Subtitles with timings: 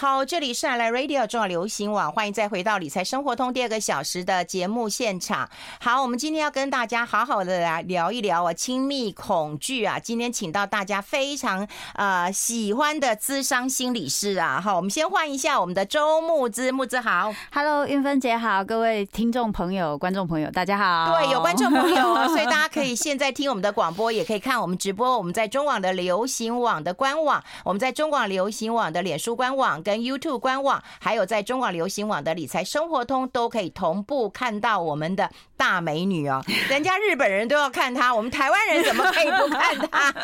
[0.00, 5.50] 好，这里是来 Radio 中广流行网，欢迎再回到理财生活通第二个小时的节目现场。
[5.80, 9.98] 好，我们今天要跟大家好好的来聊一聊啊，亲密恐惧啊。
[9.98, 14.60] 今天请到大家非常呃喜欢的资商心理师啊。
[14.60, 21.12] 好，我们先换一下我们的周木之，木之好，Hello，韵芬姐好，各位听众朋友、观众朋友，大家好。
[21.12, 25.18] 对，有观众朋友啊，所以大家可以 现在听我们的广播，也可以看我们直播。
[25.18, 29.82] 我们在中网的流行网的官网，我们在中广流行网的脸书官网。
[29.88, 36.44] 跟 YouTube 官网，还有在中广流行网的理财生活通，都可以同步看到我们的大美女哦。
[36.68, 40.14] 人家日本人都要看她，我们台湾人怎么可以不看她？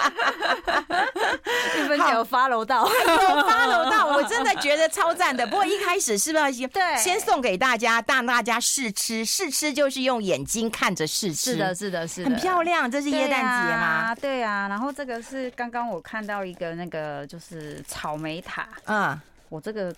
[1.79, 5.47] 日本姐有 follow 到，有 follow 到，我真的觉得超赞的。
[5.47, 9.25] 不过一开始是不是要先 对先送给大家，让大家试吃？
[9.25, 11.53] 试吃就是用眼睛看着试吃。
[11.53, 12.91] 是的，是的，是的，很漂亮。
[12.91, 14.15] 这是耶诞节吗？
[14.15, 14.69] 对啊。
[14.69, 19.19] 然后这个是刚刚我看到一个那个就是草莓塔，嗯。
[19.55, 19.95] 我这个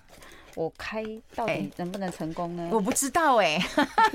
[0.55, 1.02] 我开
[1.34, 2.69] 到底能不能成功呢？
[2.70, 3.58] 我不知道哎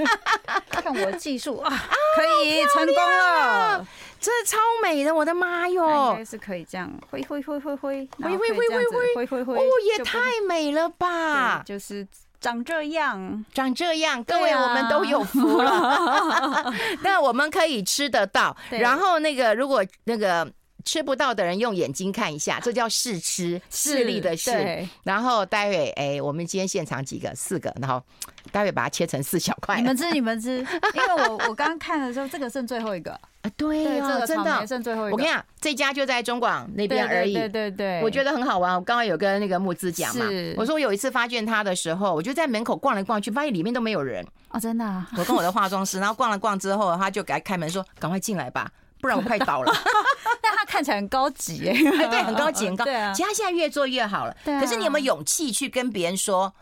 [0.69, 1.69] 看我的技术啊
[2.15, 3.85] 可以成功了！
[4.21, 9.63] 这超美的我的妈哟是可以这样灰灰灰灰灰灰灰灰灰灰灰哦
[9.97, 12.07] 也太美了吧就是
[12.39, 16.71] 长这样长这样各位我们都有福了。
[17.01, 20.47] 那我们可以吃得到然后那个如果那个
[20.85, 24.87] 吃不到的人用眼睛看一下， 这叫试吃，视力的视。
[25.03, 28.01] 然后待会哎、欸，我们今天现场几个，四个，然后
[28.51, 29.77] 待会把它切成四小块。
[29.77, 30.57] 你们吃，你们吃，
[30.93, 35.11] 因为我我刚刚看的时候，这个剩最后一个啊，对呀、啊，真的剩最后一个。
[35.11, 37.33] 我跟你讲，这家就在中广那边而已。
[37.33, 38.75] 对对对，我觉得很好玩。
[38.75, 40.25] 我刚刚有跟那个木子讲嘛，
[40.57, 45.05] 我说我有一次发现他的时候，我就在门口逛来逛去，发现里面都没有人哦，真的。
[45.17, 48.71] 我跟我的化妆师，然后逛了逛之后，他就给他开门说：“赶快进来吧。”
[49.01, 49.73] 不然我快倒了，
[50.41, 52.85] 但他看起来很高级哎，对， 很高级，很高。
[52.85, 54.35] 对啊，其实他现在越做越好了。
[54.45, 56.53] 对，可是你有没有勇气去跟别人说，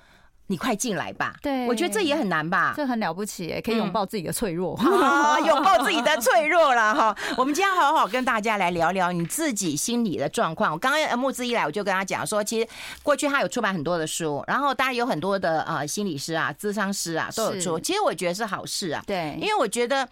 [0.47, 1.35] 你快进来吧？
[1.41, 2.73] 对，我觉得这也很难吧？
[2.75, 4.79] 这很了不起哎，可以拥抱自己的脆弱，
[5.45, 7.15] 拥抱自己的脆弱了哈。
[7.37, 10.71] 我们今天好好跟大家来聊聊你自己心理的状况。
[10.73, 12.67] 我刚刚慕姿一来，我就跟他讲说，其实
[13.03, 17.79] 过去他有出版很多的书，然后当然有很多的呃心理师啊、咨商师啊都有出。
[17.79, 20.07] 其实我觉得是好事啊，对，因为我觉得。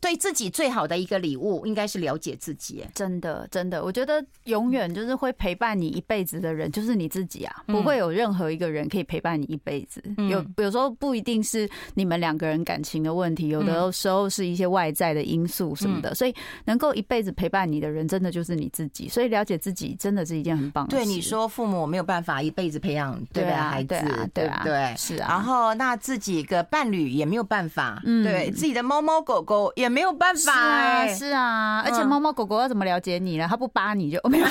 [0.00, 2.84] 对自己最好的一个礼物，应该是了解自己。
[2.94, 10.02] 真的，真的，我觉得永远就是会陪伴你一辈子的人，就是你自己啊，不会有任何一个人可以陪伴你一辈子。
[10.30, 16.14] 有有时候不一定是你们两个人感情的问题，有的时候是一些外在的因素什么的。
[16.14, 16.34] 所以
[16.64, 19.06] 能够一辈子陪伴你的人，真的就是你自己。
[19.06, 20.96] 所以了解自己，真的是一件很棒的事。
[20.96, 25.28] 对你说，父母没有办法一辈子培养对吧孩子，对啊，对，是啊。
[25.28, 29.89] 然后那自己的伴侣也没有办法，对自己的猫猫狗狗也。
[29.90, 33.46] 没有办法，是啊，是啊，而且猫猫狗狗要怎么了解你呢？
[33.50, 34.46] 它不扒你就没有。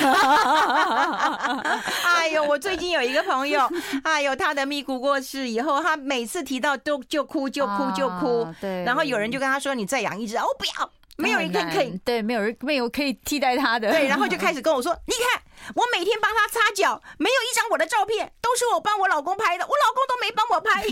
[2.04, 3.60] 哎呦，我最近有一个朋友，
[4.04, 8.46] 哎呦，他的咪咕过世以后，他每次提到都就哭就哭就哭。
[8.60, 13.90] 对，然后有人就跟他说：“你再养一只，哦不要。”没有人可以，对，没有人没有可以替代他的。
[13.90, 15.42] 对，然后就开始跟我说：“你看，
[15.74, 20.82] 我每天帮他擦脚，没有一张我的照片，都是我帮我老公拍的，我老公都没帮我拍。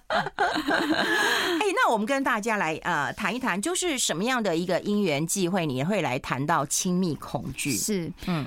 [1.60, 7.72] ”哎，那我们跟大家来呃谈一谈，就是什么样的一个因缘际会，你会来谈到亲密恐惧？
[7.76, 8.46] 是，嗯。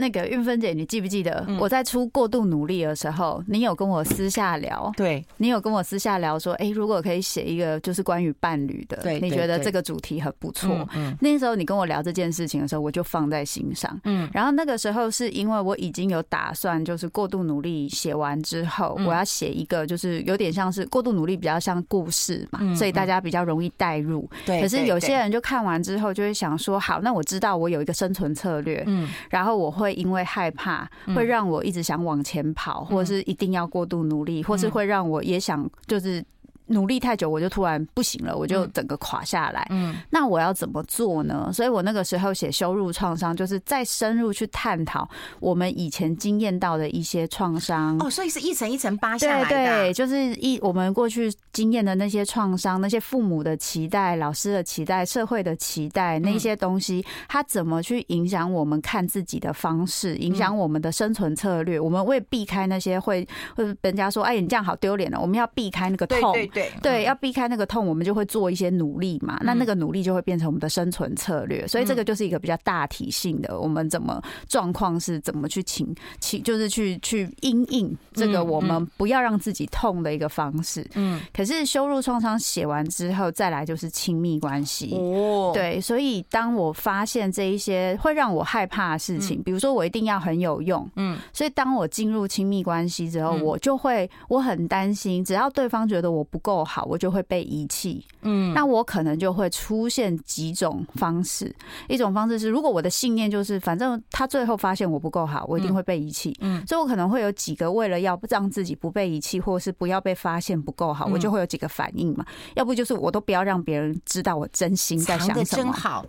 [0.00, 4.90] 那个韵芬姐，你记不记得我在出过度努力的时候，你有跟我私下聊？
[4.96, 10.88] 对，你有跟我私下聊说，哎，如果可以写一个就是关于伴侣的，对，你觉得这个主题很不错。
[10.94, 14.00] 嗯，那时候你跟我聊这件事情的时候，我就放在心上。
[14.04, 24.26] 嗯，然后那个时候是因为我已经有打算，就是过度努力写完之后，我要写一个就是有点像是过度努力，比较像故事嘛，所以大家比较容易带入。
[24.46, 29.89] 对，可是有些人就看完之后就会想说，好，那我知道我有一个生存策略，嗯，然后我会。
[29.94, 36.24] 因为害怕，会让我一直想往前跑，或者是一定要过度努力，或是会让我也想就是。
[36.70, 39.66] 努力太久，我就突然不行了，我就整个垮下来。
[39.70, 41.50] 嗯，那我要怎么做呢？
[41.52, 45.08] 所以我那个时候写羞辱创伤，就是再深入去探讨
[45.40, 47.98] 我们以前经验到的一些创伤。
[47.98, 49.48] 哦，所以是一层一层扒下来的。
[49.48, 61.80] 对对，就是一我们过去经验的那些创伤，那些父母的期待、老师的期待、社会的期待，那些东西，它怎么去影响我们看自己的方式，影响我们的生存策略？
[61.80, 66.32] 我们为避开那些会，或者人家说：“哎，你这样好丢脸了。”我们要避开那个痛。
[66.32, 66.59] 对对对。
[66.60, 69.38] 对对，要避开那个痛，我们就会做一些努力嘛。
[69.42, 71.66] 那那个努力就会变成我们的生存策略。
[71.66, 80.86] 所以这个就是一个比较大体性的，我们怎么状况是怎么去请请，就是去去因应这个我们不要让自己痛的一个方式。
[80.94, 84.94] 嗯，可是羞辱创伤写完之后，再来就是亲密关系。
[84.94, 98.04] 哦，对，所以当我发现这一些会让我害怕的事情，比如说我一定要很有用，嗯，所以当我进入亲密关系之后，我就会我很担心，只要对方觉得我不够好，我就会被遗弃。
[98.22, 101.54] 嗯，那我可能就会出现几种方式，
[101.88, 106.36] 一种方式是，如果我的信念就是，反正他最后发现我不够好，我一定会被遗弃。
[106.40, 112.24] 嗯，所以我可能会有几个为了要不让自己不被遗弃，或是不要被发现不够好，我就会有几个反应嘛。
[112.54, 115.44] 要不就是我都不要让别人知道我真心在想什么。
[115.44, 116.04] 真好。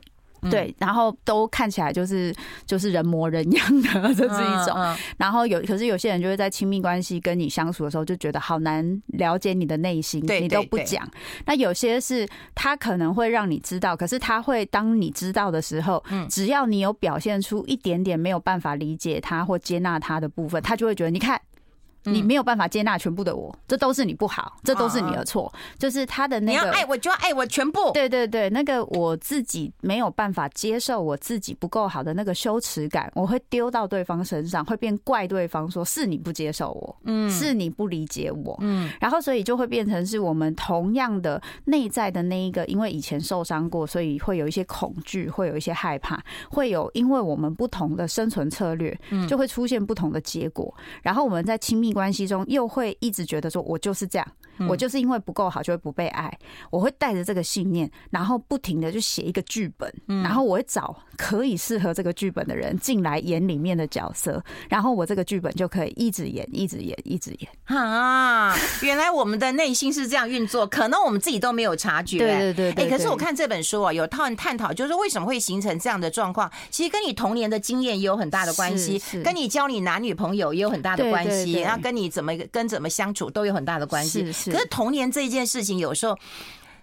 [0.49, 2.33] 对，然后都看起来就是
[2.65, 4.75] 就是人模人样的， 这是一种。
[5.17, 11.07] 然后有，可是有些人就会在亲密关系跟你相处的时候，就觉得好难了解你的内心，你都不讲。
[11.45, 21.39] 那有些是他可能会让你知道，可是他会当你知道的时候，只要你有表现出一点点没有办法理解他或接纳他的部分，他就会觉得你看。
[22.03, 25.51] 你没有办法接纳全部的我，这都是你不好，这都是你的错。
[25.77, 27.91] 就是他的那个，你要爱我就要爱我全部。
[27.93, 50.73] 对对对，那个我自己没有办法接受我自己不够好的那个羞耻感，我会丢到对方身上，会变怪对方，说是你不接受我，嗯，是你不理解我，嗯，然后所以就会变成是我们同样的内在的那一个，因为以前受伤过，所以会有一些恐惧，会有一些害怕，会有因为我们不同的生存策略，嗯，就会出现不同的结果。
[51.01, 54.27] 然后我们在亲密关系中又会一直觉得说，我就是这样，
[54.67, 56.31] 我就是因为不够好就会不被爱。
[56.69, 67.49] 我会带着这个信念，然后不停的去写一个剧本，然后我会找可以适合这个剧本的人进来演里面的角色，然后我这个剧本就可以一直演，一直演，一直演。
[67.65, 72.19] 啊，原来我们的内心是这样运作，可能我们自己都没有察觉。
[72.19, 72.85] 对对对。
[72.85, 82.21] 哎，可是我看这本书啊，有探探讨，就是为什么会形成这样的状况，其实跟你童年的经验也有很大的关系，跟你交你男女朋友也有很大的关系，然后跟你怎。
[82.21, 84.23] 怎么跟怎么相处都有很大的关系。
[84.27, 84.51] 是是。
[84.51, 86.15] 可是童年这一件事情，有时候。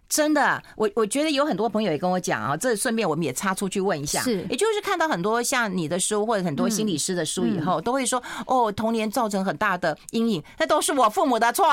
[0.08, 11.66] 真的，我我觉得有很多朋友也跟我讲啊，这顺便我们也插出去问一下，是，也就是看到很多像你的书或者很多心理师的书以后，都会说哦，童年造成很大的阴影，那都是我父母的错。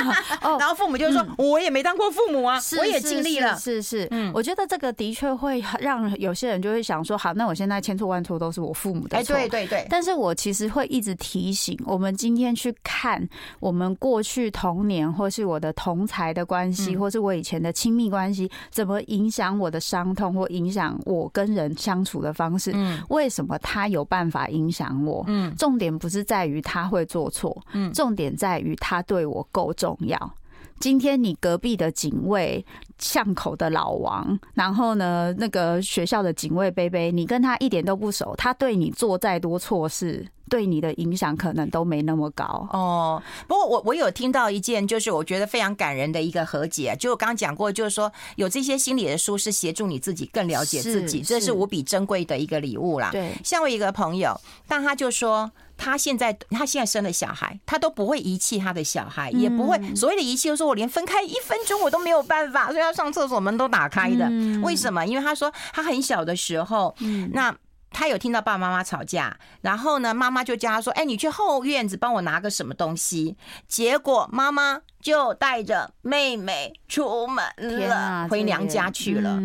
[0.58, 9.86] 然后父母就说，我也没当过父母啊，我也尽力了，是是，嗯，我觉得这个的确会让有些人就会想说，好，那我现在千错万错都是我父母的错，哎，对对对。
[9.90, 13.22] 但是我其实会一直提醒，我们今天去看
[13.60, 17.73] 我们过去童年，或是我的同才的关系，或是我以前的。
[17.74, 22.72] 亲密关系怎么影响我的伤痛，或影响我跟人相处的方式？
[22.74, 25.22] 嗯，为什么他有办法影响我？
[25.26, 30.34] 嗯，重点不是在于他会做错，嗯，重点在于他对我够重要。
[30.80, 32.64] 今天你隔壁的警卫、
[32.98, 43.22] 巷口的老王，然后呢，那个学校的警卫贝贝，你跟他一点都不熟，他对你做再多错事，对你的影响可能都没那么高哦。
[43.48, 53.10] 不过我我有听到一件，就是我觉得非常感人的一个和解，就我刚刚讲过，就是说有这些心理的书是协助你自己更了解自己，这是无比珍贵的一个礼物啦。
[53.10, 55.50] 对，像我一个朋友，但他就说。
[55.76, 64.30] 他现在他现在生了小孩，他都不会遗弃他的小孩，也不会所谓的遗弃，就是说我连分开一分钟我都没有办法，所以要上厕所门都打开的。
[64.62, 65.04] 为什么？
[65.04, 66.94] 因为他说他很小的时候，
[67.32, 67.54] 那
[67.90, 73.36] 他有听到爸爸妈妈吵架，然后呢，妈妈就叫他说：“哎，你去后院子帮我拿个什么东西。”
[73.66, 74.80] 结果妈妈。
[75.04, 79.38] 就带着妹妹出门了，回娘家去了。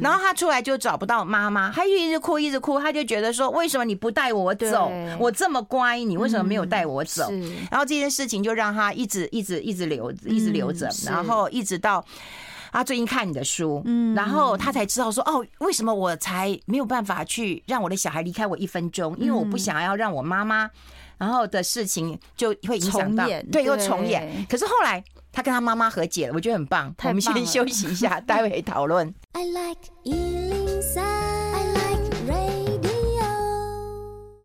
[0.00, 2.78] 然后他出来就找不到妈妈，他就一直哭，一直哭。
[2.78, 4.88] 他就觉得说：“为什么你不带我走？
[5.18, 7.28] 我这么乖，你为什么没有带我走？”
[7.72, 10.88] 然后这件事情就让他一直一直一直留，一直留着。
[11.04, 12.04] 然后一直到
[12.72, 13.82] 他最近看你的书，
[14.14, 19.16] 然后他才知道说：“哦，为什么我才没有办法去让我的小孩离开我一分钟？
[19.18, 20.70] 因为我不想要让我妈妈。”
[21.18, 24.46] 然后的事情就会影响到，对，又重演。
[24.48, 26.94] 可是后来他跟他妈妈和解了，我觉得很棒。
[27.04, 29.14] 我们先休息一下，待会讨论。
[29.32, 29.90] I like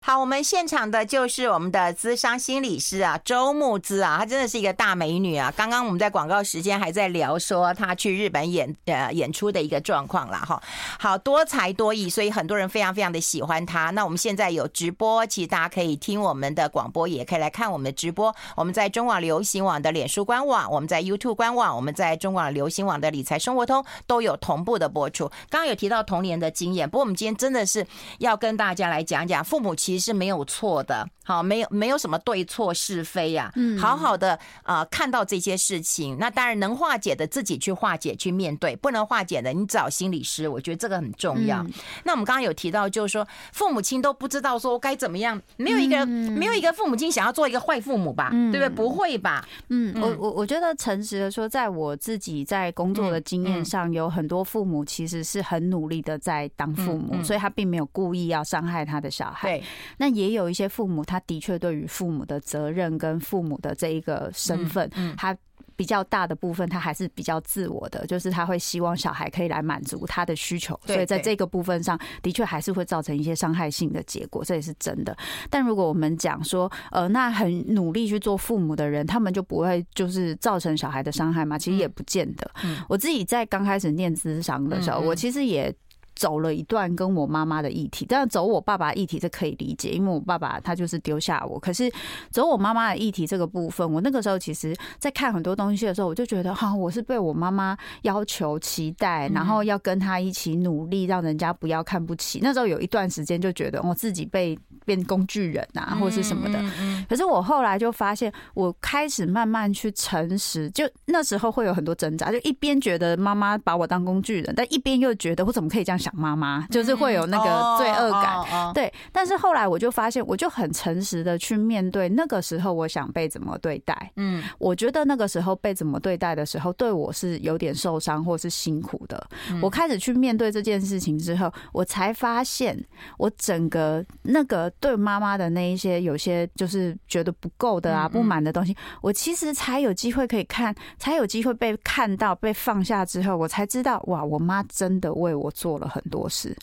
[0.08, 5.52] 好，我们现场的就是我们的资商心理师啊，周慕姿啊，她真的是一个大美女啊。
[5.58, 10.38] 刚刚我们在广告时间还在聊说她去日本演呃演出的一个状况啦。
[10.38, 10.62] 哈。
[11.00, 13.90] 好，多才多艺，所以很多人非常非常的喜欢她。
[13.90, 18.32] 那我们现在有直播，其实大家可以听我们的广播，也可以来看我们的直播。
[18.56, 25.28] 我们在中网流行网的脸书官网，我们在 YouTube 官网，我们在中网流行网的理财生活通都有同步的播出。
[25.50, 27.88] 刚刚有提到童年的经验，不过我们今天真的是
[28.20, 29.95] 要跟大家来讲讲父母亲。
[29.96, 41.66] 其实是没有错的，好，没有没有什么对错是非呀，嗯，好好的啊，看到这些事情，那当然能化解的自己去化解去面对，不能化解的你找心理师，我觉得这个很重要。
[42.04, 48.68] 那我们刚刚有提到，就是说父母亲都不知道说该怎么样，没有一个没有一个父母亲想要做一个坏父母吧，对不对？
[48.68, 49.48] 不会吧？
[49.70, 59.48] 嗯，我我我觉得诚实的说，在我自己在工作的经验上，有很多父母其实是很努力的在当父母，所以他并没有故意要伤害他的小孩。
[59.48, 59.64] 对，
[59.98, 65.36] 那也有一些父母，他的确对于父母的责任跟父母的这一个身份，他。
[65.78, 75.14] 比较大的部分，他还是比较自我的，就是他会希望小孩可以来满足他的需求，所以在这个部分上的确还是会造成一些伤害性的结果，这也是真的。
[75.50, 81.60] 但如果我们讲说，呃，那很努力去做父母的人，他们就不会就是造成小孩的伤害吗？
[81.60, 82.50] 其实也不见得。
[82.88, 85.76] 我自己在刚开始念智商的时候，我其实也。
[86.16, 91.60] 走了一段跟我妈妈的议题，但是走我爸爸议题这可以理解，因为我爸爸他就是丢下我。
[91.60, 91.92] 可是
[92.32, 102.40] 走我妈妈的议题这个部分，我那个时候其实在看很多东西的时候，我就觉得哈，我是被我妈妈要求、期待，然后要跟她一起努力，让人家不要看不起。
[102.42, 106.64] 那时候有一段时间就觉得我自己被变工具人啊，或是什么的。
[107.10, 118.74] 可是我后来就发现，我开始慢慢去诚实，就那时候会有很多挣扎，就一边觉得妈妈把我当工具人，但一边又觉得我怎么可以这样想妈妈，就是会有那个罪恶感。
[118.74, 124.12] 对，但是后来我就发现，我就很诚实的去面对那个时候我想被怎么对待。
[124.18, 129.28] 嗯，我觉得那个时候被怎么对待的时候，对我是有点受伤或是辛苦的。
[129.64, 132.78] 我开始去面对这件事情之后，我才发现
[133.18, 146.54] 我整个那个对妈妈的那一些有些就是觉得不够的啊、不满的东西，我其实才有机会可以看，才有机会被看到、被放下之后，我才知道哇，我妈真的为我做了很多事，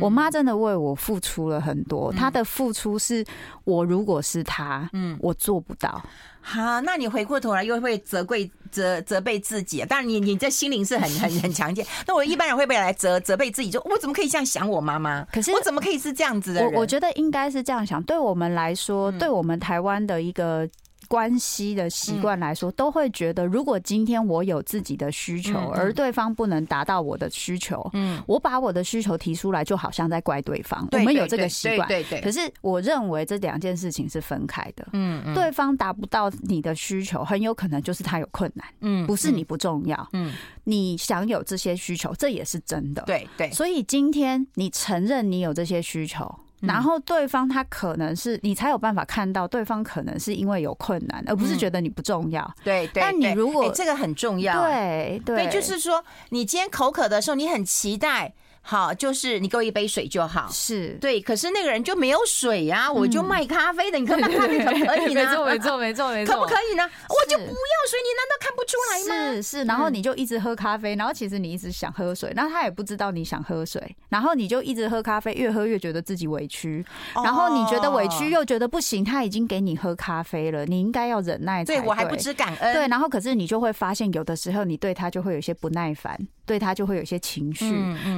[0.00, 2.10] 我妈真的为我付出了很多。
[2.10, 3.22] 她的付出是
[3.64, 6.02] 我如果是她，嗯，我做不到。
[6.40, 8.38] 好，那你回过头来又会责怪、
[8.70, 9.84] 责责备自己。
[9.84, 11.86] 当然，你你这心灵是很很很强健。
[12.08, 13.70] 那我一般人会不会来责责备自己？
[13.70, 15.22] 就我怎么可以这样想我妈妈？
[15.30, 16.72] 可是我怎么可以是这样子的人？
[16.72, 18.02] 我我觉得应该是这样想。
[18.04, 20.66] 对我们来说，对我们台湾的一个。
[21.08, 30.86] 关系的习惯来说，都会觉得，如果今天我有自己的需求，而对方不能达到我的需求，嗯，我把我的需求提出来，就好像在怪对方。
[30.92, 32.20] 我们有这个习惯，对对。
[32.20, 34.86] 可是我认为这两件事情是分开的。
[34.92, 38.66] 嗯，对方达不到你的需求，很有可能就是他有困难。
[38.80, 40.08] 嗯，不是你不重要。
[40.12, 40.34] 嗯，
[40.64, 43.02] 你想有这些需求，这也是真的。
[43.06, 43.50] 对对。
[43.50, 46.30] 所以今天你承认你有这些需求。
[46.60, 52.48] 然后对方他可能是你才有办法看到对方可能是因为有困难，而不是觉得你不重要。
[52.64, 53.02] 对对。
[53.02, 58.34] 但你如果这个很重要，对对，就是说你今天口渴的时候，你很期待。
[58.60, 60.48] 好，就是你给我一杯水就好。
[60.52, 65.24] 是对，可是那个人就没有水呀、啊，我就卖咖啡的，你看 卖咖啡可不可以呢？
[65.24, 66.84] 没错，没错，没错，没错，可不可以呢？
[67.08, 69.34] 我就不要水，你难道看不出来吗？
[69.34, 76.84] 是是，然后你就一直喝咖啡，然后其实你一直想喝水，然后他也不知道你想喝水，然后你就一直喝咖啡，越喝越觉得自己委屈，
[77.14, 81.64] 然后你觉得委屈又觉得不行，他已经给你喝咖啡了，你应该要忍耐。
[81.64, 82.74] 对，我还不知感恩。
[82.74, 86.18] 对，然后可是你就会发现，有的时候你对他就会有些不耐烦。
[86.48, 87.70] 对他就会有一些情绪，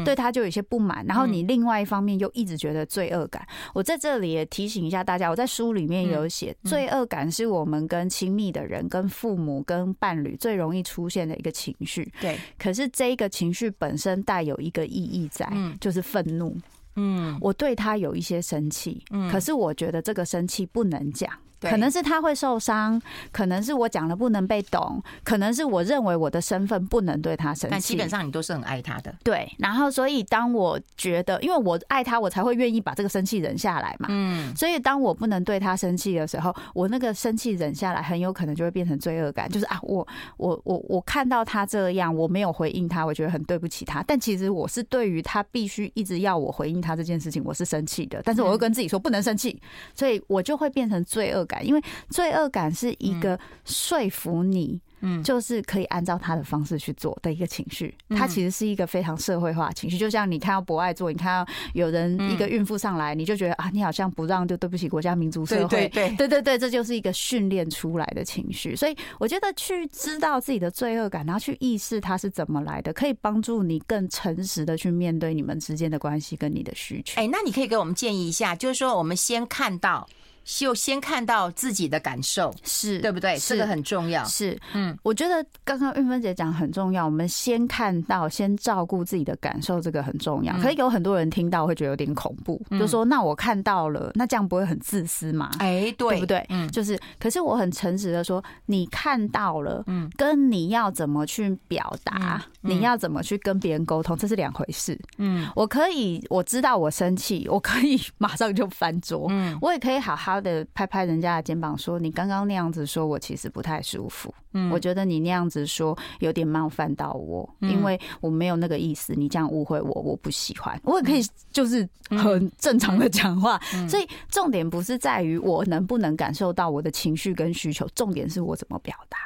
[0.05, 3.45] 对他就有一些不满，然后你另外一方面又一直觉得罪恶感。
[3.75, 12.11] 我在这里也提醒一下大家，我在书里面有写，罪恶感是我们跟亲密的人、跟父母、跟伴侣最容易出现的一个情绪。
[12.21, 16.57] 对，可是这一个情绪本身带有一个意义在，就是愤怒。
[16.95, 21.31] 嗯，我对他有一些生气，可是我觉得这个生气不能讲。
[21.61, 23.01] 可能是他会受伤，
[23.33, 27.71] 可能是我讲了不能被懂，可能是我认为我的身份不能对他生气。
[27.71, 29.15] 但基本上你都是很爱他的。
[29.23, 34.09] 对，然后所以当我觉得，因为我爱他，我才会愿意把这个生气忍下来嘛。
[34.11, 34.55] 嗯。
[34.57, 44.03] 所以当我不能对他生气的时候，我那个生气忍下来，很有可能就会变成罪恶感，就是啊，我我我我看到他这样，我没有回应他，我觉得很对不起他。
[44.07, 48.21] 但其实我是对于他必须一直要我回应他这件事情，我是生气的。
[48.25, 49.61] 但是我会跟自己说不能生气，
[49.95, 51.67] 所以我就会变成罪恶感。
[51.67, 57.95] 因为罪恶感是一个说服你，嗯，就是可以按照他的方式去做的一个情绪。
[58.11, 65.89] 它其实是一个非常社会化的情绪，就像你看到博爱做，你看到有人一个孕妇上来，你就觉得啊，你好像不让就对不起国家民族社会。
[65.89, 68.77] 对对对对对，这就是一个训练出来的情绪。
[68.77, 77.21] 所以我觉得去知道自己的罪恶感，然后去意识它是怎么来的，可以帮助你更诚实的去面对你们之间的关系跟你的需求。
[77.21, 80.07] 哎，那你可以给我们建议一下，就是说我们先看到。
[80.45, 83.39] 就先看到自己的感受，是对不对？
[83.39, 84.25] 这个很重要。
[84.25, 90.55] 是，嗯，我觉得刚刚玉芬姐讲很重要，我们先看到，先照顾自己的感受，这个很重要。
[90.57, 96.45] 可是有很多人听到会觉得有点恐怖，就说：“那我看到了，那这样不会很自私吗？”哎，对，对不对？
[96.49, 96.99] 嗯，就是。
[97.19, 104.99] 可是我很诚实的说，你看到了，嗯，跟你要怎么去表达，你要怎么去跟别人沟通，这是两回事。
[105.19, 109.27] 嗯，我可以，我知道我生气，我可以马上就翻桌。
[109.31, 120.79] 嗯，我也可以好好的拍拍人家的肩膀，说：“你刚刚那样子说，我其实不太舒服。”嗯，我觉得你那样子说有点冒犯到我，因为我没有那个意思，你这样误会我，我不喜欢。
[120.85, 121.23] 我也可以
[121.53, 123.59] 就是很正常的讲话，
[123.89, 129.19] 所以重点不是在于我能不能感受到我的情绪跟需求，重点是我怎么表达。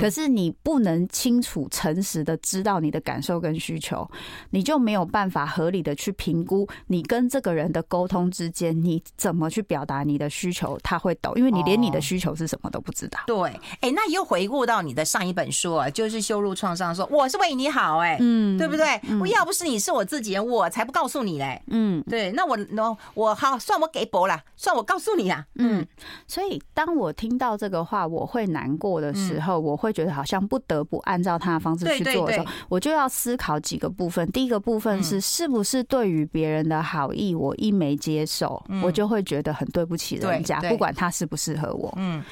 [0.00, 4.08] 可是你不能清楚、诚实的知道你的感受跟需求，
[4.50, 13.18] 你就没有办法合理的去评估你跟这个人的沟通之间，你怎么去表达你的需求，他会抖，因为你连你的需求是什么都不知道。
[13.26, 19.00] 对，哎，那又回顾到你的上一本书啊，就是修路创伤，说我是为你好，哎，嗯，对不对？
[19.20, 21.60] 我要不是你是我自己人，我才不告诉你嘞。
[21.66, 25.44] 嗯，对，那我喏，我好算我给博了，算我告诉你啊。
[25.56, 25.84] 嗯，
[26.28, 29.72] 所以当我听到这个话，我会难过的时候，我。
[29.72, 34.30] 我会觉得好像不得不按照他的方式去做的时候，我就要思考几个部分。
[34.30, 41.92] 第一个部分是，是不是对于别人的好意，我一没接受，我就会觉得很对不起人家，不管他适不适合我。
[41.96, 42.22] 嗯。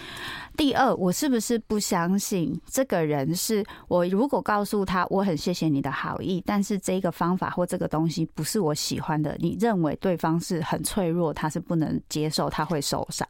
[0.57, 3.35] 第二，我是不是不相信这个人？
[3.35, 13.27] 是我如果告诉他我很谢谢你的好意，但是这个方法或这个东西不是我喜欢的，你认为对方是很脆弱，他是不能接受，他会受伤。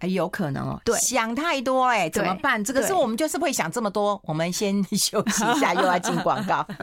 [0.00, 2.62] 哎有可能哦，对，想太多哎，怎么办？
[2.62, 4.20] 这个是我们就是会想这么多。
[4.24, 6.66] 我们先休息一下，又要进广告。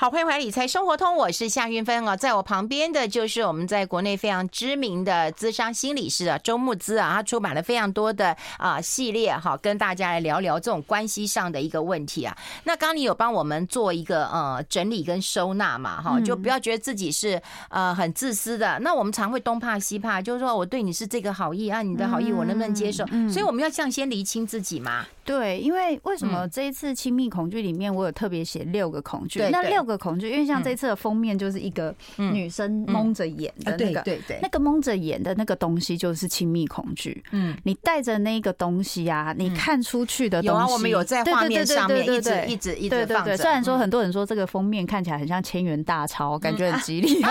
[0.00, 12.34] 好，欢迎回来《理财生活通》，我是夏云芬啊，在我旁边的就是我们在国内非常知名的资商心理师啊，周木姿啊，他出版了非常多的啊系列哈，跟大家来聊聊这种关系上的一个问题啊。
[12.64, 17.38] 那刚刚你有帮我们做一个呃整理跟收纳嘛哈，就不要觉得自己是
[17.68, 18.78] 呃很自私的。
[18.78, 23.04] 那我们常会东怕西怕，就是说我对你是这个好意啊，你的好意我能不能接受？
[23.30, 25.04] 所以我们要这样先厘清自己嘛。
[25.26, 29.46] 对，因为为什么这一次亲密恐惧里面我有特别写六个恐惧？
[29.52, 37.22] 那六个恐惧，因为像这次的封面就是一个女生蒙着眼的那个，对对，那个蒙着眼的那个东西就是亲密恐惧。
[37.32, 43.36] 嗯，你带着那个东西啊，你看出去的东西，有啊，我们有在画面上面一直一直一直放着。
[43.36, 47.20] 虽然说很多人说这个封面看起来很像千元大钞，感觉很吉利。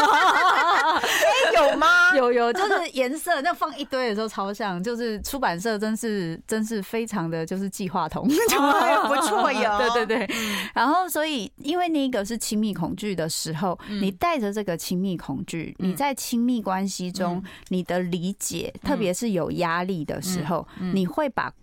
[1.56, 1.88] 有吗？
[2.16, 9.78] 有有，就是颜色那放一堆的时候超像，就是出版社真是真是非常的就是计划通，哦、 不错哟。
[9.94, 10.36] 对对对，
[10.74, 21.54] 然后所以因为那个是亲密恐惧的时候，你带着这个亲密恐惧，你在亲密关系中你的理解，特别是有压力的时候，你会把。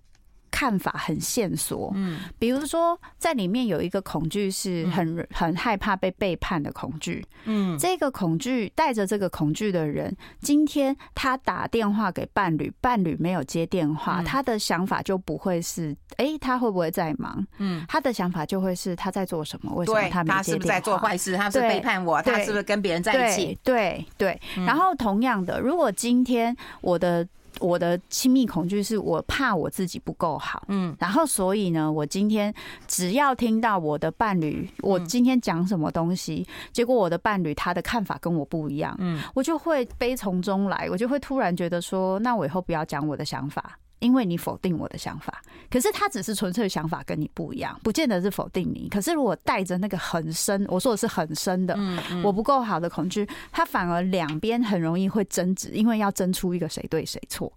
[0.57, 17.47] 看法很线索，嗯，比如说在里面有一个恐惧是很很害怕被背叛的恐惧，嗯，这个恐惧带着这个恐惧的人，今天他打电话给伴侣，伴侣没有接电话，他的想法就不会是，哎，他会不会在忙？
[17.59, 19.71] 嗯，他的想法就会是他在做什么？
[19.75, 20.37] 为什么他没接电话？
[20.37, 21.37] 他是不是在做坏事？
[21.37, 22.23] 他是背叛我？
[22.23, 23.59] 他是不是跟别人在一起？
[23.63, 24.41] 对对。
[24.65, 27.29] 然后同样的，如果今天我的。
[27.61, 32.53] 我的亲密恐惧是我怕我自己不够好，嗯，然后所以呢，我今天
[32.87, 43.79] 只要听到我的伴侣，我今天讲什么东西，结果我的伴侣他的看法跟我不一样，嗯，我就会悲从中来，我就会突然觉得说，那我以后不要讲我的想法。
[43.99, 48.89] 因为你否定我的想法，可是他只是纯粹想法跟你不一样，不见得是否定你。
[48.89, 51.77] 可是如果带着那个很深，我说的是很深的，
[52.23, 57.53] 我不够好的恐惧，他反而两边很容易会争执，因为要争出一个谁对谁错。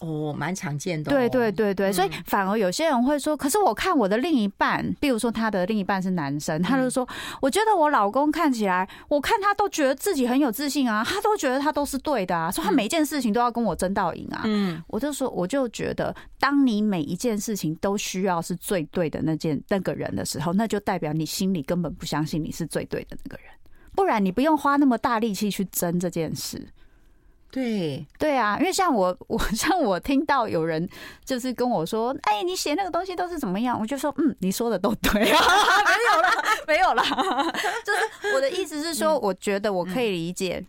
[0.00, 1.10] 哦，蛮常见的。
[1.10, 7.08] 对对对对，所以反而有些人会说，可是我看我的另一半，比如说他的另一半是男生，他就说，
[7.40, 14.42] 我觉得我老公看起来，我看他都觉得自己很有自信啊，他都觉得他都是对的啊，说他每件事情都要跟我争到赢啊。
[14.44, 23.50] 嗯，我就说，我就觉得，当你每一件事情都需要是最对的那件那个人的时候，那就代表你心里根本不相信你是最对的那个人，
[23.94, 26.68] 不然你不用花那么大力气去争这件事。
[27.54, 30.88] 对对啊，因为像我， 我像我听到有人
[31.24, 35.44] 就是跟我说：“哎，你写那个东西都是怎么样？”我就说：“嗯，你说的都对 啊，
[35.86, 36.28] 没有了，
[36.66, 37.02] 没有了。”
[37.86, 40.64] 就是我的意思是说，我觉得我可以理解。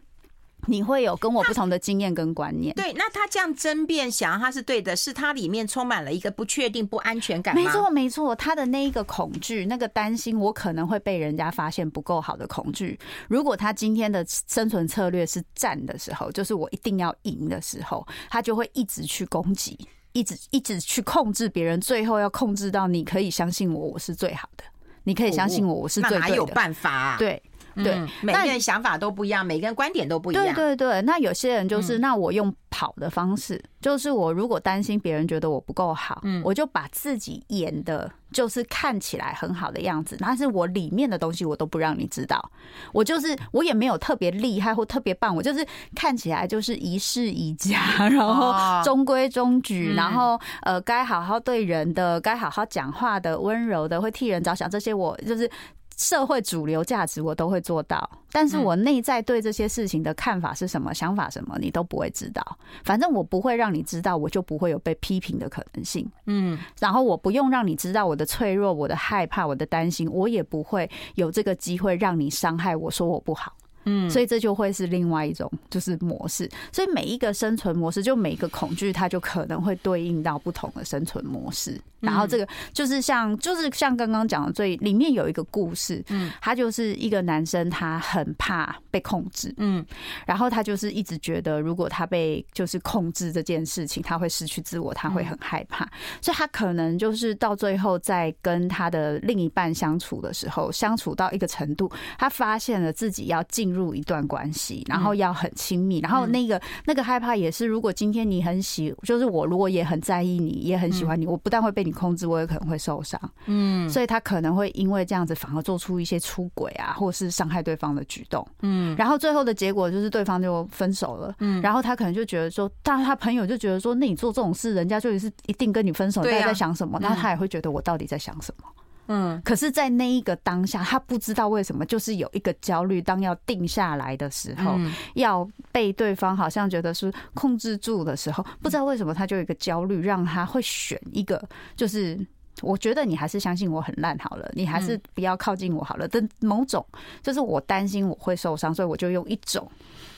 [0.68, 2.74] 你会有跟我不同的经验跟观念。
[2.76, 7.56] 对，那他这样争辩，想他是对的，是他里面充满了一个不确定、不安全感。
[7.56, 13.00] 没错，没错，他的那一个恐惧，那个担心，我可能会被人家发现不够好的恐惧。
[13.28, 19.78] 如果他今天的生存策略是战的时候，就是我一定要赢的时候，他就会一直去攻击，
[20.14, 24.64] 一直一直去控制别人，最后要控制到你可以相信我，我是最好的，
[25.04, 26.20] 你可以相信我，我是最对的。
[26.22, 27.16] 那哪有办法啊？
[27.18, 27.42] 对。
[27.76, 30.44] 对、嗯，每个人想法都不一样，每个人观点都不一样。
[30.44, 42.52] 对对对，那有些人就是，那我用跑的方式，嗯、就是我如果担心别人觉得我不够好，嗯，我就把自己演的，就是看起来很好的样子，但是我里面的东西我都不让你知道。
[42.92, 55.50] 我就是我也没有特别厉害或特别棒，我就是看起来就是一世一家，然后中规中矩，然后呃，该好好对人的，该好好讲话的，温柔的，会替人着想，这些我就是。
[55.98, 62.58] 社会主流价值我都会做到，但是我内在对这些事情的看法是什么、想法什么，你都不会知道。
[62.84, 66.06] 反正我不会让你知道，我就不会有被批评的可能性。
[66.26, 73.54] 嗯，然后我不用让你知道我的脆弱、我的害怕、我的担心，我也不会有这个机会让你伤害我，说我不好。
[73.88, 76.50] 嗯，所以这就会是另外一种就是模式。
[76.72, 81.80] 所以每一个生存模式，就每一个恐惧，它就可能会对应到不同的生存模式。
[82.06, 89.86] 然后这个就是像，就是像刚刚讲的，最里面有一个故事，嗯，他就是一个男生，他很怕被控制，嗯，
[90.26, 95.88] 然后他就是一直觉得，如果他被就是控制这件事情，他会失去自我，他会很害怕，
[96.22, 113.20] 所以他可能就是到最后在跟他的另一半相处的时候，相处到一个程度，他发现了自己要进入一段关系，然后要很亲密，然后那个那个害怕也是，如果今天你很喜，就是我如果也很在意你，也很喜欢你，我不但会被你控制，我也可能会受伤。
[113.46, 118.46] 嗯，所以他可能会因为这样子，反而做出一些出轨啊，或是伤害对方的举动。
[118.62, 121.34] 嗯，然后最后的结果就是对方就分手了。
[121.40, 127.00] 嗯，然后他可能就觉得说，但他朋友就觉得说，那你做这种事，人家就是一定跟你分手，你在想什么？
[127.02, 128.68] 那他也会觉得我到底在想什么？
[129.08, 133.02] 嗯，可是，在那一个当下，他不知道为什么，就是有一个焦虑。
[133.02, 134.78] 当要定下来的时候，
[135.14, 141.42] 要被对方好像觉得是控制住的时候，不知道为什么，他就有一个焦虑，让他会选一个，
[141.76, 142.20] 就是
[142.62, 146.86] 我觉得你还是相信我很烂好了，你还是不要靠近我好了但某种，
[147.22, 149.70] 就是我担心我会受伤，所以我就用一种，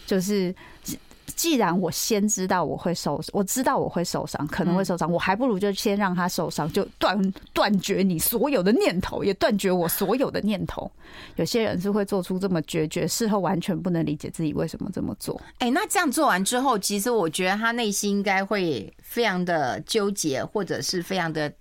[0.06, 0.54] 就是。
[1.36, 10.90] 既然我先知道我会受，我知道我会受伤，可能会受伤，我还不如就先让他受伤，就断断绝你所有的念头，也断绝我所有的念头。
[11.36, 15.40] 有些人是会做出这么决绝，事后完全不能理解自己为什么这么做。
[15.60, 21.52] 哎，那这样做完之后，其实我觉得他内心应该会非常的纠结，或者是非常的。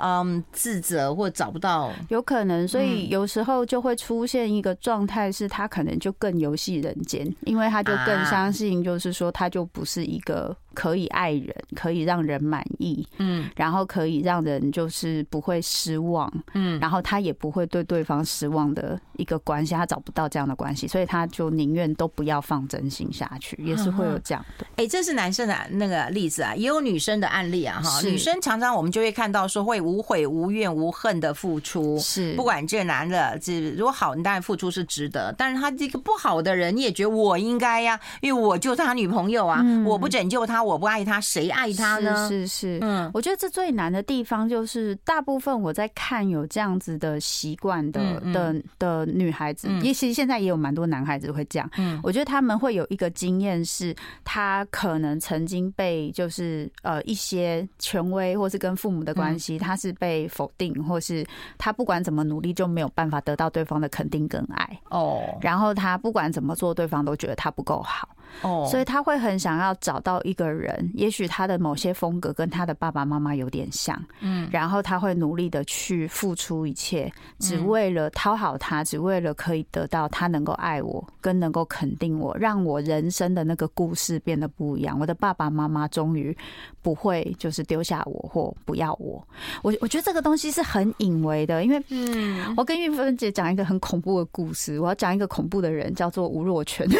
[0.00, 10.56] 嗯，自责或找不到，有可能，所以有时候就会出现一个状态，是他可能就更游戏人间，因为他就更相信，就是说他就不是一个。
[10.78, 24.64] 可以爱人，可以让人满意，嗯，然后可以让人就是不会失望，嗯，然后他也不会对对方失望的一个关系，他找不到这样的关系，所以他就宁愿都不要放真心下去，也是会有这样的。
[24.76, 32.34] 哎，这是男生的那个例子啊，也有女生的案例啊，哈，女生常常我们就会看到说会无悔无怨无恨的付出，是。
[32.34, 40.67] 不管这男的这如果好，你当然付出是值得，但是他这个不好的人，你也觉得我应该呀，因为我就是他女朋友啊，我不拯救他。
[40.68, 42.28] 我不爱他，谁爱他呢？
[42.28, 51.68] 是是是，嗯，我觉得这最难的地方就是，大部分我在看有这样子的习惯的的的女孩子，也其实现在也有蛮多男孩子会这样。
[51.78, 61.26] 嗯，我觉得他们会有一个经验是，他可能曾经被就是呃一些权威或是跟父母的关系，他是被否定，或是
[61.56, 64.80] 他不管怎么努力就没有办法得到对方的肯定跟爱。
[64.90, 68.08] 哦，然后他不管怎么做，对方都觉得他不够好。
[68.42, 84.98] 哦，所以他会很想要找到一个人，也许他的某些风格跟他的爸爸妈妈有点像，嗯，然后他会努力的去付出一切，只为了讨好他，只为了可以得到他能够爱我，跟能够肯定我，让我人生的那个故事变得不一样。
[84.98, 86.36] 我的爸爸妈妈终于
[86.82, 89.26] 不会就是丢下我或不要我。
[89.62, 96.88] 我我觉得这个东西是很隐微的，因为嗯，我跟玉芬姐讲一个很恐怖的故事，我要讲一个恐怖的人，叫做吴若权。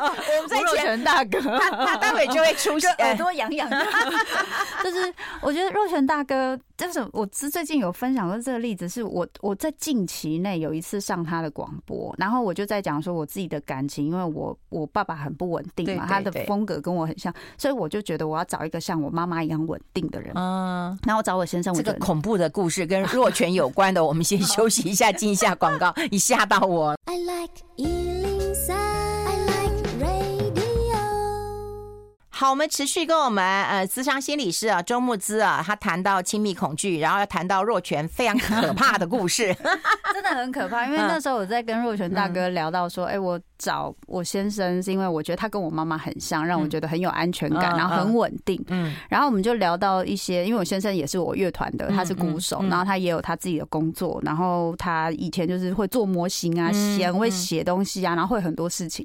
[0.00, 3.86] 我们在前大哥，他他待会就会出现，耳朵痒痒的。
[4.82, 20.32] 就是我觉得若泉大哥，就是我之最近有分享过这个例子，是我我在近期内有一次上他的广播，然后我就在讲说我自己的感情，因为我我爸爸很不稳定嘛，他的风格跟我很像，所以我就觉得我要找一个像我妈妈一样稳定的人。
[20.34, 26.96] 嗯，然后我找我先生，这个恐怖的故事跟若泉有关的，我们先 休息一下，进一下广告，你吓到我。
[27.06, 28.97] I like
[32.38, 39.52] 好，我们持续跟我们呃，咨商心理师啊，周木姿啊，他谈到亲密恐惧，然后要谈到若泉非常可怕的故事，
[40.14, 40.86] 真的很可怕。
[40.86, 48.64] 因为那时候我在跟若泉大哥聊到说，哎、嗯欸，我找我先生是因为我觉得他跟我妈妈很像，让我觉得很有安全感，嗯、然后很稳定。
[48.68, 59.04] 嗯，然后我们就聊到一些，因为我先生也是我乐团的，他是鼓手，然后他也有他自己的工作，然后他以前就是会做模型啊，写会写东西啊，然后会很多事情。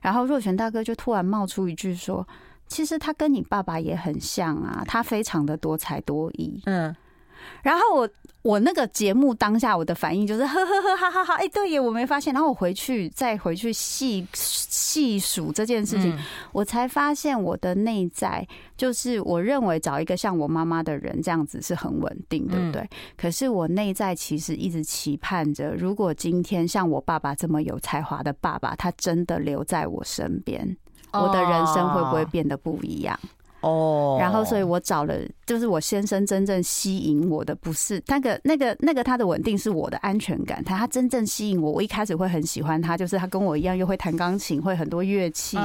[0.00, 2.26] 然后若泉大哥就突然冒出一句说。
[2.70, 6.62] 其实他跟你爸爸也很像啊，他非常的多才多艺。
[6.64, 6.94] 嗯，
[7.62, 8.08] 然后我
[8.42, 12.32] 我那个节目当下我的反应就是呵呵呵哈哈哈，哎，对耶，我没发现。
[12.32, 16.16] 然后我回去再回去细细数这件事情，
[16.52, 18.46] 我才发现我的内在
[18.78, 22.88] 就是我认为找一个像我妈妈的人这样子是很稳定，对不对？
[23.16, 30.76] 可是我内在其实一直期盼着，如果今天像我爸爸这么有才华的爸爸，他真的留在我身边。
[31.12, 33.18] 我的人生会不会变得不一样？
[33.62, 40.64] 哦，然后所以我找了，就是我先生真正吸引我的不是那个那个那个他的稳定，是我的安全感。
[40.64, 45.58] 他他真正吸引我，我一开始会很喜欢他，就是他跟我一样又会弹钢琴，会很多乐器。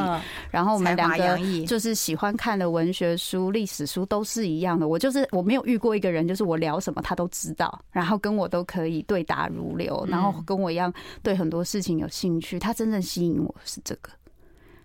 [0.52, 4.86] 然后我们两个就是喜欢看的文学书、历史书都是一样的。
[4.86, 12.60] 我就是我没有遇过一个人，就是我聊什么他都知道，然后跟我都可以对答如流，然后跟我一样对很多事情有兴趣。
[12.60, 14.10] 他真正吸引我是这个。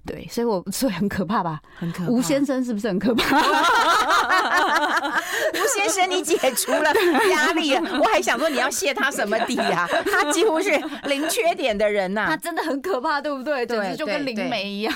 [0.06, 1.60] 对，所以我所以很可怕吧？
[1.78, 2.10] 很可怕。
[2.10, 3.38] 吴先生是不是很可怕？
[5.52, 6.92] 吴先生，你解除了
[7.30, 9.86] 压力，我还想说你要谢他什么底呀？
[10.10, 10.70] 他几乎是
[11.04, 13.66] 零缺点的人呐，他真的很可怕，对不对？
[13.66, 14.94] 对，就跟灵媒一样。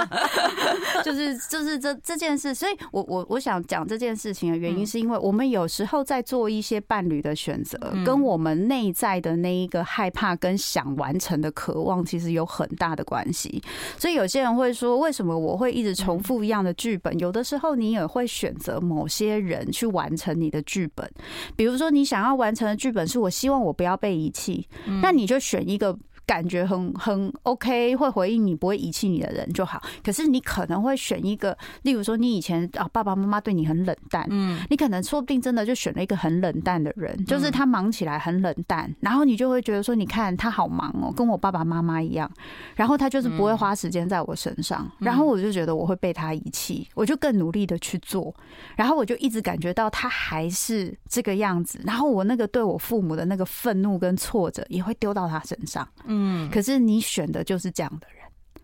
[1.04, 13.62] 就是就是这这件事，所以我我我想讲这件事情的原因，是因为我们有时候在做一些伴侣的选择，跟我们内在的那一个害怕跟想完成的渴望，其实有很大的关系。
[13.98, 17.18] 所以有些人会说，为什么我会一直重复一样的剧本？
[17.18, 21.10] 有的时候你也会选择某些人去完成你的剧本，
[21.56, 24.68] 比如说你想要完成的剧本是我希望我不要被遗弃，
[25.02, 25.96] 那你就选一个。
[26.30, 29.82] 感觉很很 OK，会回应你，不会遗弃你的人就好。
[30.00, 42.30] 可是你可能会选一个，例如说你以前啊爸爸妈妈对你很冷淡，嗯，你可能说不定真的就选了一个很冷淡的人，就是他忙起来很冷淡，然后你就会觉得说，你看他好忙哦，跟我爸爸妈妈一样，
[42.76, 48.32] 然后他就是不会花时间在我身上，然后我就觉得我会被他遗弃，我就更努力的去做，
[48.76, 56.19] 然后我就一直感觉到他还是这个样子，然后我那个对我父母的那个愤怒跟挫折也会丢到他身上，嗯。
[56.22, 58.19] 嗯，可是你选的就是这样的人，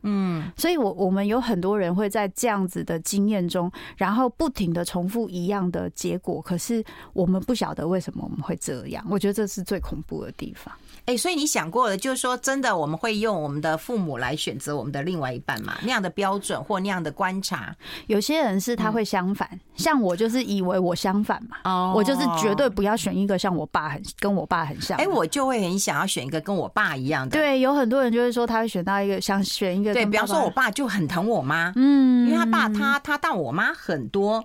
[0.06, 10.72] 嗯，所以我我们有很多人会在这样子的经验中，然后不停的重复一样的结果，可是我们不晓得为什么我们会这样，我觉得这是最恐怖的地方。
[11.00, 15.76] 哎、欸，所以你想过了，就是说，真的，我们会用我们的父母来选择我们的另外一半嘛？
[15.82, 17.74] 那样的标准或那样的观察，
[18.08, 24.98] 有些人是他会相反，嗯、像我就是以为我相反嘛，哦，我就是绝对不要选一个像我爸很跟我爸很像。
[24.98, 27.38] 哎、欸，我就会很想要选一个跟我爸一样的。
[27.38, 34.44] 对，有很多人就是说他会选到一个想选一个对，比方说我爸就很疼我妈，嗯，因为他爸他他大我妈很多，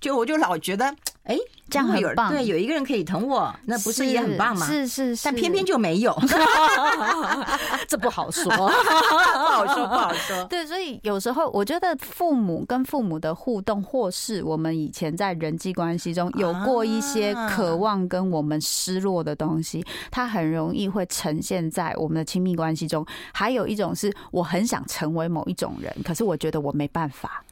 [0.00, 0.84] 就我就老觉得，
[1.24, 1.38] 哎、欸。
[1.68, 4.64] 这样很棒，对，有一个人可以疼我，那不是也很棒吗？
[4.66, 6.16] 是是是，但偏偏就没有，
[7.88, 10.44] 这 不好说，不好说，不好说。
[10.44, 23.04] 对，所以有时候我觉得父母跟父母的互动，或是我们以前在人际关系中有过一些渴望跟我们失落的东西，它很容易会呈现在我们的亲密关系中。
[23.32, 27.42] 还有一种是我很想成为某一种人，可是我觉得我没办法。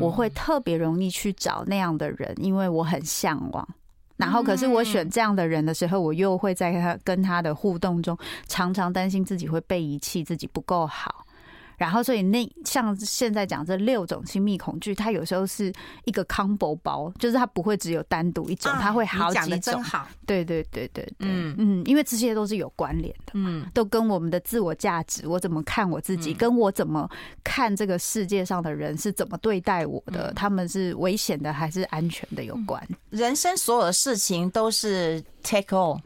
[0.00, 3.68] 我会特别容易去找那样的人，因为我很向往。
[4.16, 8.16] 然后，可是我选这样的人的时候，我又会在他跟他的互动中，
[8.48, 11.25] 常常担心自己会被遗弃，自己不够好。
[11.76, 15.72] 然后，所以那像现在讲这六种亲密恐惧，它有时候是
[16.04, 19.82] 一个 combo 包，就是它不会只有单独一种，它会好几种。
[20.26, 27.08] 对对对对对，嗯嗯，因为这些都是有关联的，嗯，都跟我们的自我价值，我怎么看我自己，跟我怎么
[27.44, 32.82] 看这个世界上的人是怎么对待我的，他们是危险的还是安全的有关。
[33.10, 36.00] 人生所有的事情都是 take all，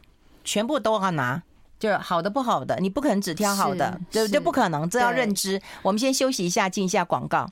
[0.44, 1.42] 全部都要拿。
[1.80, 4.38] 就是好的不好的，你不可能只挑好的，对这？
[4.38, 5.60] 不可能，这要认知。
[5.80, 7.48] 我们先休息一下，进一下广告。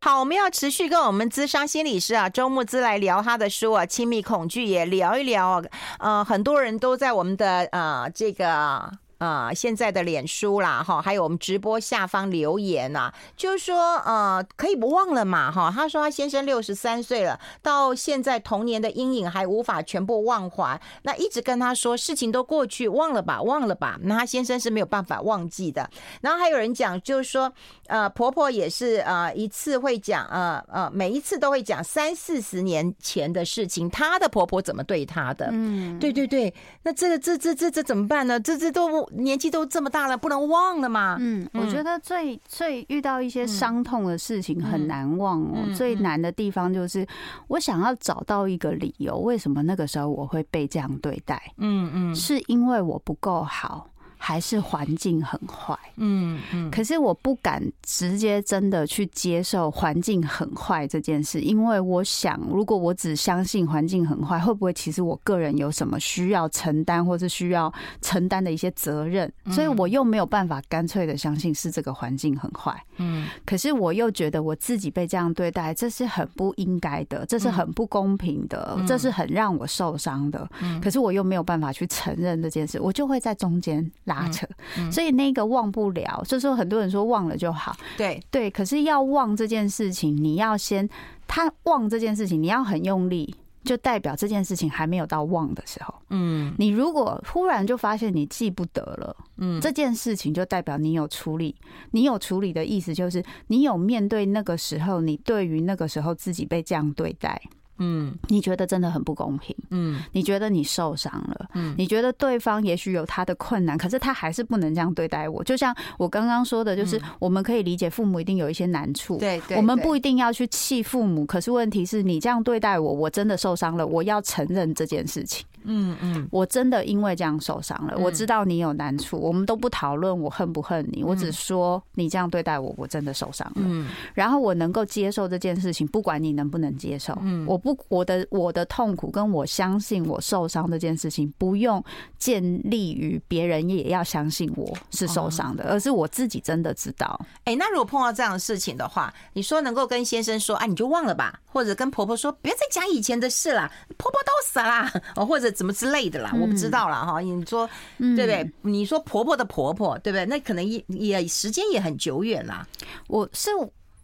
[0.00, 5.62] 好，我们要持续跟我们资商心理师啊周慕姿来聊他的书啊，亲密恐惧也聊一聊。
[5.98, 8.92] 呃，很多人都在我们的呃这个。
[9.18, 15.72] 呃现在的脸书啦哈，还有我们直播下方留言呐，就是说呃可以不忘了嘛哈。
[15.74, 23.98] 他说他先生六十三岁了，到现在童年的阴影还无法全部忘怀，那一直跟他说事情都过去，忘了吧，忘了吧。
[24.02, 25.88] 那他先生是没有办法忘记的。
[26.20, 27.52] 然后还有人讲，就是说
[27.86, 35.48] 呃婆婆也是呃一次会讲呃呃每一次都会讲三四十年前的事情，她的婆婆怎么对她的？
[35.50, 36.52] 嗯，对对对。
[36.82, 38.38] 那这个这这这这怎么办呢？
[38.38, 41.16] 这这都年纪都这么大了，不能忘了嘛。
[41.20, 45.74] 嗯，我觉得最最遇到一些伤痛的事情很难忘哦。
[45.74, 47.06] 最难的地方就是
[47.48, 51.40] 我想要找到一个理由，为什么那个时候我会被这样对待？
[51.58, 53.88] 嗯嗯，是因为我不够好。
[54.20, 69.32] 还是环境很坏，嗯嗯，可是我不敢直接真的去接受环境很坏这件事，因为我想，如果我只相信环境很坏，会不会其实我个人有什么需要承担或是需要承担的一些责任？
[69.52, 80.50] 所以我又没有办法干脆的相信是这个环境很坏，嗯，可是我又觉得我自己被这样对待，这是很不应该的，这是很不公平的，这是很让我受伤的，
[80.82, 83.88] 可是我又没有办法去承认这件事，我就会在中间。
[84.08, 84.44] 拉扯，
[84.90, 88.20] 所以那个忘不了，就是说很多人说忘了就好，对。
[88.32, 90.88] 对，可是要忘这件事情，你要先
[91.28, 95.94] 他忘这件事情，你要很用力，就代表这件事情还没有到忘的时候。
[96.10, 101.54] 嗯，你如果忽然就发现你记不得了，嗯，这件事情就代表你有处理，
[101.92, 107.40] 你有处理的意思就是你有面对那个时候，你对于那个时候自己被这样对待。
[107.78, 109.54] 嗯，你觉得真的很不公平。
[109.70, 111.48] 嗯，你觉得你受伤了。
[111.54, 115.42] 嗯，你觉得对方也许有他的困难，可是他还是不能这样对待我。
[115.44, 119.16] 就像我刚刚说的，就是我们可以理解父母一定有一些难处。
[119.18, 125.46] 对对，我们不一定要去气父母，可是问题是你这样对待我，我真的受伤了，我要承认这件事情。
[125.64, 127.96] 嗯嗯，我真的因为这样受伤了。
[127.98, 133.54] 我知道你有难处，我们都不讨论我恨不恨你，我只说你这样对待我，我真的受伤了。
[133.56, 137.18] 嗯，然后我能够接受这件事情，不管你能不能接受。
[137.22, 141.82] 嗯，我不，我的我的痛苦跟我相信我受伤这件事情，不用
[142.18, 147.20] 建立于别人也要相信我是受伤的，而是我自己真的知道。
[147.44, 155.47] 哎，那如果碰到这样的事情的话，你说能够跟先生说，啊，你就忘了吧，或者跟婆婆说，别再讲以前的事了，婆婆都死了，哦，或者。
[155.50, 156.32] 怎么之类的啦？
[156.40, 157.20] 我不知道啦哈。
[157.20, 158.52] 你说对不对？
[158.62, 160.24] 你说婆婆的婆婆对不对？
[160.26, 162.66] 那可能也也时间也很久远啦。
[163.08, 163.50] 我是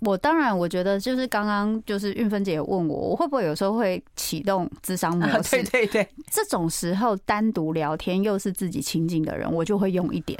[0.01, 5.51] 我当然我觉得就是刚刚就是运芬姐问我，我会不会有时候会启动智商模式？
[5.51, 10.39] 对对对，这种时候单独聊天又是自己亲近的人，我就会用一点。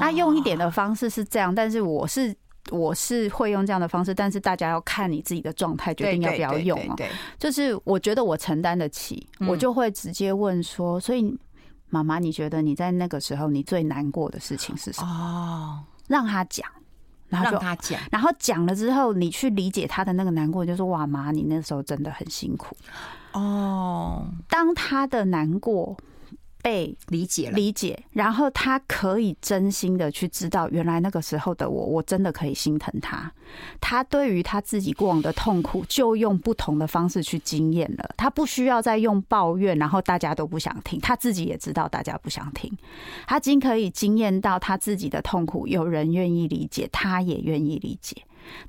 [0.00, 2.34] 那用一点的方式是这样，但是我是。
[2.70, 6.96] 我是会用这样的方式，但是大家要看你自己的状态，决定要不要用哦。
[7.38, 11.36] 就是我觉得我承担得起，我就会直接问说：所以
[11.90, 15.08] 妈妈，你觉得你在那个时候你最难过的事情是什么？
[15.10, 16.66] 哦，让他讲，
[17.28, 22.76] 然后让他讲，然后讲了之后，你去理解他的那个难过，就说：哇妈，你那时候真的很辛苦
[23.32, 24.24] 哦。
[24.48, 25.96] 当他的难过。
[26.62, 33.30] 被理解了，理解，然后他可以真心的去知道，原来那个时候的我，我真的可以心疼他。
[33.80, 38.08] 他对于他自己过往的痛苦，就用不同的方式去经验了。
[38.16, 42.72] 他不需要再用抱怨，然后大家都不想听，他自己也知道大家不想听。
[43.26, 48.16] 他仅可以经验到他自己的痛苦，有人愿意理解，他也愿意理解。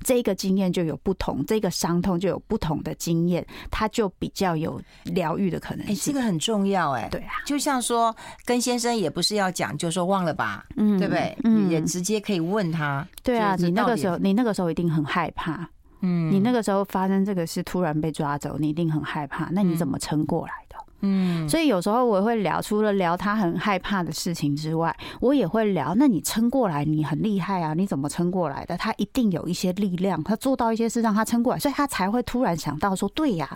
[0.02, 5.94] 这个经验就有不同，这个伤痛就有不同的经验，他就比较有疗愈的可能性。
[5.94, 7.08] 哎、欸，这个很重要哎、欸。
[7.08, 11.36] 对啊，就像说跟先生也不是要讲，就说忘了吧，嗯，对不对？
[11.44, 13.06] 嗯，也直接可以问他。
[13.22, 15.68] 对啊，你那个时候，你那个时候一定很害怕。
[16.00, 19.48] 嗯，你那个时候发生这个事，突然被抓走，你一定很害怕。
[19.50, 20.76] 那你怎么撑过来的？
[21.04, 25.94] 嗯，所以有时候我会聊，除了聊他很害怕的事情之外，我也会聊。
[25.96, 27.74] 那你撑过来，你很厉害啊！
[27.74, 28.76] 你怎么撑过来的？
[28.76, 33.48] 他一定有一些力量，他做到一些事让他撑过来，所以他才会突然想到说：“对呀。”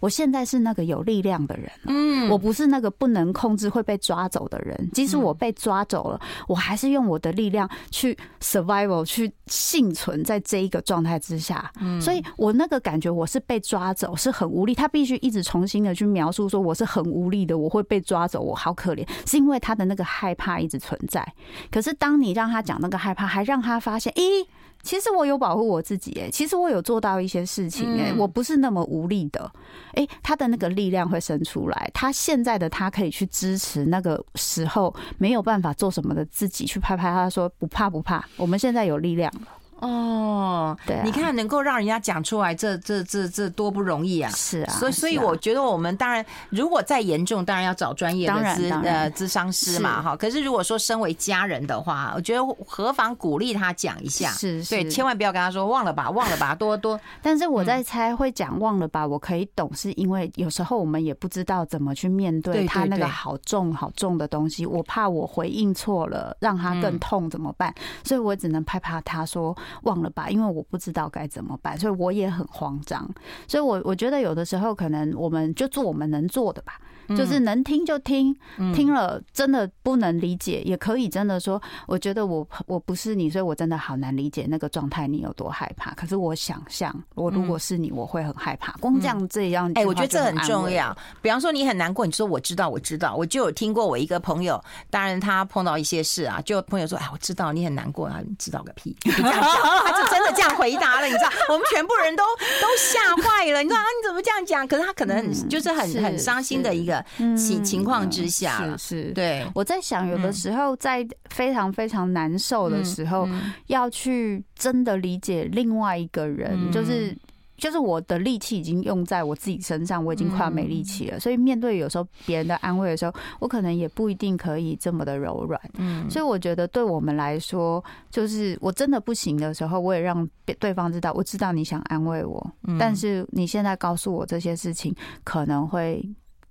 [0.00, 4.90] 我现在是那个有力量的人，嗯，我不是那个不能控制会被抓走的人。
[4.92, 11.70] 即使我被抓走了，我还是用我的力量去 survival，去幸存在这一个状态之下。
[11.80, 14.74] 嗯，所以我那个感觉我是被抓走，是很无力。
[14.74, 21.26] 他必须一直重新的去描述说我是很无力的，我会被抓走，我好可怜，是因为他的那个害怕一直存在。
[21.70, 24.46] 可是当你让他讲那个害怕，还让他发现，咦。
[24.82, 29.50] 其实我有保护我自己哎，其实我有做到一些事情哎，我不是那么无力的
[29.94, 39.48] 哎，他的那个力量会生出来，他现在的他可以去支持那个时候没有办法做什么的自己，去拍拍他说不怕不怕，我们现在有力量了。
[39.80, 44.30] 哦，对、啊，你看能够让人家讲出来，这这这这多不容易啊！
[44.34, 50.16] 是啊，所以所以我觉得我们当然，如果再严重，当然要找专业的咨呃咨商师嘛哈。
[50.16, 56.98] 可是如果说身为家人的话，我觉得何妨鼓励他讲一下，是，是对，千万不要跟他说忘了吧，忘了吧， 多多。
[57.22, 67.74] 但是我在猜会讲忘了吧，我可以懂，是因为有时候我们也不知道怎么去面对他那个好重好重的东西，我怕我回应错了，让他更痛怎么办？
[68.04, 70.50] 所以我只能拍拍他说忘了吧，因为。
[70.50, 73.08] 我不知道该怎么办，所以我也很慌张。
[73.46, 76.80] 所以，我我觉得有的时候可能我们就做我们能做的吧，
[77.16, 78.34] 就是能听就听，
[78.74, 85.92] 听了真的不能理解，也可以真的说，我觉得我我不是你，所以我真的好难理解那个状态，你有多害怕。
[85.92, 88.72] 可是我想象，我如果是你，我会很害怕。
[88.80, 90.96] 光这样这样，哎，我觉得这很重要。
[91.20, 94.58] 比方说你很难过，你说我知道，我知道，我就有听过我一个朋友，
[94.88, 100.30] 当然他碰到一些事啊，就朋友说，哎，我知道你很难过啊，你知道个屁， 他就真的。
[100.32, 102.22] 这样回答了，你知道，我们全部人都
[102.62, 103.62] 都吓坏了。
[103.62, 104.66] 你说啊，你怎么这样讲？
[104.66, 106.99] 可是他可能就是很很伤心的一个
[107.36, 109.12] 情情况之下，是是。
[109.12, 113.28] 对，我在想，有的时候在非常非常难受的时候，
[113.66, 117.16] 要去真的理解另外一个人，就是。
[117.60, 121.20] 就是我的力气已经用在我自己身上，我已经快要没力气了。
[121.20, 125.60] 所以面对有时候别人的安慰的时候，我可能也不一定可以这么的柔软。
[125.74, 130.26] 嗯，所以我觉得对我们来说，就是我真的不行的时候，我也让
[130.58, 136.02] 对方知道，我知道你想安慰我，但是你现在告诉我这些事情，可能会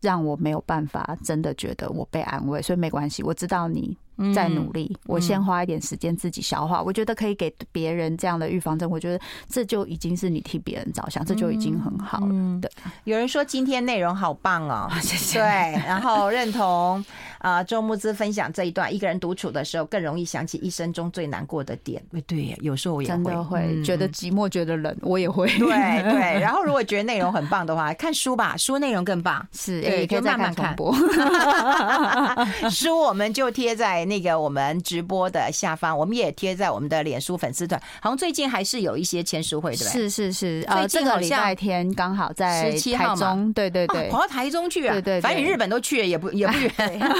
[0.01, 2.61] 让我没有办法真的觉得我被安慰。
[2.61, 3.97] 所以没关系，我知道你。
[4.35, 6.83] 在努力，我先花一点时间自己消化。
[6.83, 12.59] 我觉得可以给别人这样的预防针，我觉得这就已经是你替别人着想，这就已经很好了。
[12.61, 12.69] 对，
[13.05, 15.39] 有人说今天内容好棒哦， 谢谢。
[15.39, 15.47] 对，
[15.87, 17.01] 然后认同
[17.39, 22.01] 啊，周牧之分享这一段，一个人独处的时候更容易想起一生中最难过的点。
[22.27, 25.47] 对，有时候我也会真的会觉得寂寞，觉得冷，我也会。
[25.57, 29.47] 对对， 然后如果觉得内容很棒的话，看书吧，书内容更棒。
[29.53, 30.75] 是，也可以慢慢看。
[32.69, 33.99] 书我们就贴在。
[34.09, 37.79] 那个我们直播的下方，我们也贴在我们的脸书粉丝团。
[38.01, 39.91] 好像最近还是有一些签书会，对吧？
[39.91, 46.71] 是是是，呃，这个礼拜天刚好在十七号嘛，对对对，跑到台中去啊，对对，反正你日本都去了，也不也不远。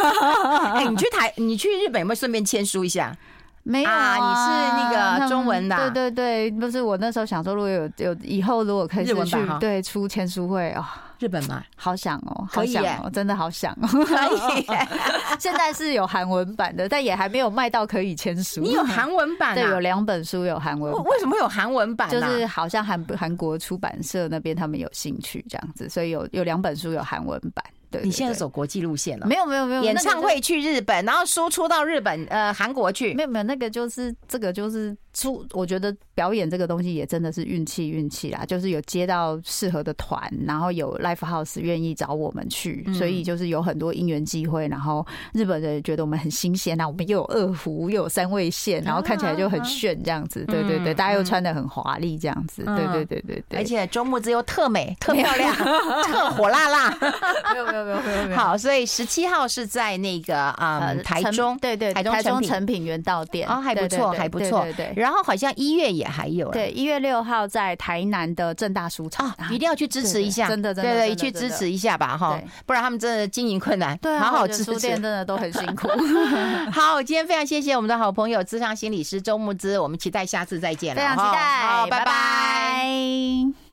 [0.76, 3.16] 哎，你去台，你去日本有没有顺便签书一下？
[3.64, 9.14] 没有啊，你是那个中文的，对对对，不是我那时候想说，如果有有以后如果可以去
[9.60, 10.84] 对出签书会哦。
[11.20, 11.62] 日本吗？
[11.76, 13.88] 好想哦，好想哦，真的好想哦。
[14.05, 14.16] 可
[14.55, 14.66] 以，
[15.38, 18.62] 现在是有韩文版的，但也还没有卖到可以签书。
[18.62, 19.53] 你有韩文版？
[19.53, 21.03] 对，有两本书有韩文版。
[21.03, 22.10] 为什么会有韩文版？
[22.10, 27.64] 就是好像韩韩国出版社那边他们有兴趣这样子，所以有有两本书有韩文版。
[27.92, 29.26] 对，你现在走国际路线了？
[29.26, 33.14] 没有没有没有，演唱会去日本，然后输出到日本呃韩国去。
[33.14, 34.96] 没有没有，那个就是这个就是。
[35.14, 44.68] 出，我觉得表演这个东西也真的是运气运气啦，就是有接到适合的团，然后有 Live House 愿意找我们去，所以就是有很多因缘机会。
[44.68, 50.45] 然后日本人觉得我们很新鲜啊，我们又有二胡又有三味线，然后看起来就很炫这样子。
[50.45, 52.64] 对对对，大家又穿的很华丽这样子。
[52.64, 56.89] 对对对对对，而且周木子又特美特漂亮，特火辣辣。
[57.53, 58.38] 没有没有没有没有没有。
[58.38, 64.64] 好，所以十七号是在那个啊台中，对对，台中成品原道店哦，还不错还不错。
[64.64, 64.93] 对对。
[65.00, 75.88] 然后好像一月也还有，对，一月六号在台南的正大书场，一定要去支持一下，真的，真的，对对，去支持一下吧，哈，不然他们真的经营困难，对，好好支持，书店真的都很辛苦。
[76.72, 83.60] 好，今天非常谢谢我们的好朋友智商心理师周木之，我们期待下次再见了，非常期待，好，拜拜。